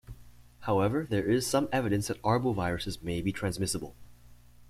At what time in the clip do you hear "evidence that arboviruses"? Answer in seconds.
1.71-3.03